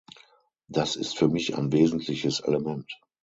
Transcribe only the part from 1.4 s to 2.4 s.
ein wesentliches